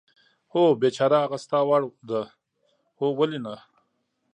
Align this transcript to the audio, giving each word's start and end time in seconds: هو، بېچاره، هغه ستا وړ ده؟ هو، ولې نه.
هو، 0.53 0.61
بېچاره، 0.81 1.17
هغه 1.25 1.37
ستا 1.45 1.59
وړ 1.69 1.81
ده؟ 2.09 2.21
هو، 2.99 3.07
ولې 3.19 3.39
نه. 3.45 3.55